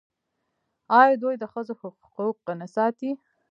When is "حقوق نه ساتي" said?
1.81-3.11